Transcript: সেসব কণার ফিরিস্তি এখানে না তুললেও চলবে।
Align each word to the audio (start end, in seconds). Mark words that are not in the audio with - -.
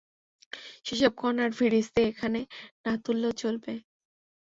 সেসব 0.85 1.13
কণার 1.21 1.51
ফিরিস্তি 1.57 2.01
এখানে 2.11 2.39
না 2.83 2.93
তুললেও 3.03 3.33
চলবে। 3.41 3.73